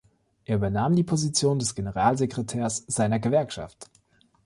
Er 0.45 0.55
übernahm 0.55 0.95
die 0.95 1.03
Position 1.03 1.59
des 1.59 1.75
Generalsekretärs 1.75 2.85
seiner 2.87 3.19
Gewerkschaft. 3.19 3.85